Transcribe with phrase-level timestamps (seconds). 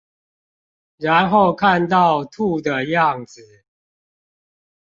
[0.97, 3.63] 然後看到吐的樣子